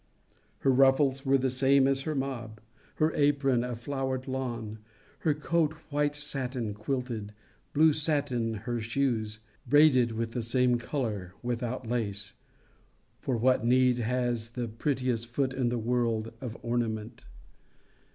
Her 0.61 0.71
ruffles 0.71 1.27
were 1.27 1.37
the 1.37 1.51
same 1.51 1.85
as 1.87 2.01
her 2.01 2.15
mob. 2.15 2.59
Her 2.95 3.13
apron 3.13 3.63
a 3.63 3.75
flowered 3.75 4.27
lawn. 4.27 4.79
Her 5.19 5.35
coat 5.35 5.73
white 5.91 6.15
sattin, 6.15 6.73
quilted: 6.73 7.33
blue 7.71 7.93
sattin 7.93 8.55
her 8.65 8.79
shoes, 8.81 9.37
braided 9.69 10.13
with 10.13 10.31
the 10.31 10.41
same 10.41 10.79
colour, 10.79 11.35
without 11.43 11.85
lace; 11.85 12.33
for 13.19 13.37
what 13.37 13.63
need 13.63 13.99
has 13.99 14.49
the 14.49 14.67
prettiest 14.67 15.27
foot 15.27 15.53
in 15.53 15.69
the 15.69 15.77
world 15.77 16.33
of 16.41 16.57
ornament? 16.63 17.25